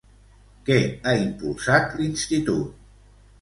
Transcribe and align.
Què 0.69 0.77
ha 1.03 1.13
impulsat 1.25 1.93
l'Institut? 2.01 2.83